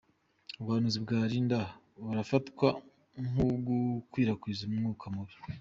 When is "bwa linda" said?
1.05-1.59